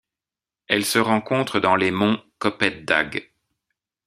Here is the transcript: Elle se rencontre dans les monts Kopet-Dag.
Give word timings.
Elle 0.67 0.83
se 0.83 0.97
rencontre 0.97 1.59
dans 1.59 1.75
les 1.75 1.91
monts 1.91 2.19
Kopet-Dag. 2.39 3.29